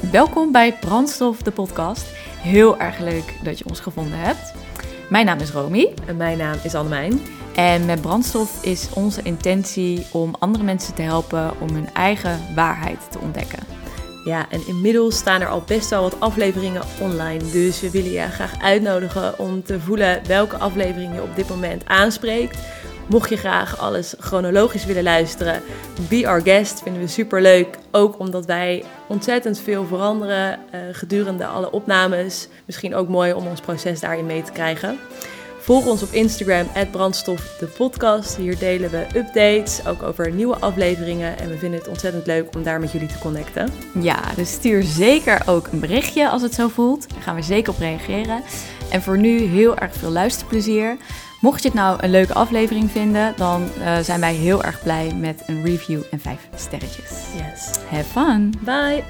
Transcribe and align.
Welkom 0.00 0.52
bij 0.52 0.76
Brandstof, 0.80 1.42
de 1.42 1.50
podcast. 1.50 2.06
Heel 2.40 2.78
erg 2.78 2.98
leuk 2.98 3.34
dat 3.42 3.58
je 3.58 3.64
ons 3.68 3.80
gevonden 3.80 4.18
hebt. 4.18 4.54
Mijn 5.10 5.26
naam 5.26 5.38
is 5.38 5.50
Romy. 5.50 5.92
En 6.06 6.16
mijn 6.16 6.38
naam 6.38 6.56
is 6.62 6.74
Annemijn. 6.74 7.20
En 7.54 7.84
met 7.84 8.00
Brandstof 8.00 8.64
is 8.64 8.88
onze 8.94 9.22
intentie 9.22 10.06
om 10.12 10.34
andere 10.38 10.64
mensen 10.64 10.94
te 10.94 11.02
helpen 11.02 11.60
om 11.60 11.68
hun 11.74 11.92
eigen 11.92 12.40
waarheid 12.54 13.10
te 13.10 13.18
ontdekken. 13.18 13.58
Ja, 14.24 14.50
en 14.50 14.66
inmiddels 14.66 15.16
staan 15.16 15.40
er 15.40 15.48
al 15.48 15.62
best 15.66 15.90
wel 15.90 16.02
wat 16.02 16.20
afleveringen 16.20 16.82
online. 17.00 17.50
Dus 17.50 17.80
we 17.80 17.90
willen 17.90 18.12
je 18.12 18.28
graag 18.28 18.62
uitnodigen 18.62 19.38
om 19.38 19.62
te 19.62 19.80
voelen 19.80 20.26
welke 20.26 20.56
aflevering 20.56 21.14
je 21.14 21.22
op 21.22 21.36
dit 21.36 21.48
moment 21.48 21.84
aanspreekt. 21.86 22.58
Mocht 23.06 23.28
je 23.28 23.36
graag 23.36 23.78
alles 23.78 24.14
chronologisch 24.18 24.84
willen 24.84 25.02
luisteren, 25.02 25.62
be 26.08 26.28
our 26.28 26.40
guest. 26.40 26.82
Vinden 26.82 27.02
we 27.02 27.08
super 27.08 27.42
leuk. 27.42 27.78
Ook 27.90 28.18
omdat 28.18 28.46
wij 28.46 28.84
ontzettend 29.06 29.58
veel 29.58 29.86
veranderen 29.86 30.58
uh, 30.74 30.80
gedurende 30.92 31.46
alle 31.46 31.70
opnames. 31.70 32.48
Misschien 32.64 32.94
ook 32.94 33.08
mooi 33.08 33.32
om 33.32 33.46
ons 33.46 33.60
proces 33.60 34.00
daarin 34.00 34.26
mee 34.26 34.42
te 34.42 34.52
krijgen. 34.52 34.98
Volg 35.58 35.86
ons 35.86 36.02
op 36.02 36.12
Instagram, 36.12 36.66
Brandstof 36.90 37.56
de 37.58 37.66
podcast. 37.66 38.36
Hier 38.36 38.58
delen 38.58 38.90
we 38.90 39.06
updates, 39.16 39.86
ook 39.86 40.02
over 40.02 40.30
nieuwe 40.30 40.56
afleveringen. 40.56 41.38
En 41.38 41.48
we 41.48 41.58
vinden 41.58 41.78
het 41.78 41.88
ontzettend 41.88 42.26
leuk 42.26 42.54
om 42.56 42.62
daar 42.62 42.80
met 42.80 42.92
jullie 42.92 43.08
te 43.08 43.18
connecten. 43.18 43.72
Ja, 44.00 44.20
dus 44.36 44.52
stuur 44.52 44.82
zeker 44.82 45.42
ook 45.46 45.66
een 45.72 45.80
berichtje 45.80 46.28
als 46.28 46.42
het 46.42 46.54
zo 46.54 46.68
voelt. 46.68 47.10
Daar 47.10 47.22
gaan 47.22 47.34
we 47.34 47.42
zeker 47.42 47.72
op 47.72 47.78
reageren. 47.78 48.42
En 48.90 49.02
voor 49.02 49.18
nu 49.18 49.40
heel 49.40 49.76
erg 49.76 49.94
veel 49.94 50.10
luisterplezier. 50.10 50.96
Mocht 51.40 51.62
je 51.62 51.68
het 51.68 51.76
nou 51.76 52.02
een 52.02 52.10
leuke 52.10 52.34
aflevering 52.34 52.90
vinden, 52.90 53.34
dan 53.36 53.68
uh, 53.78 53.98
zijn 53.98 54.20
wij 54.20 54.34
heel 54.34 54.64
erg 54.64 54.82
blij 54.82 55.14
met 55.14 55.42
een 55.46 55.64
review 55.64 56.02
en 56.10 56.20
vijf 56.20 56.48
sterretjes. 56.54 57.10
Yes. 57.36 57.78
Have 57.90 58.04
fun. 58.04 58.54
Bye. 58.60 59.04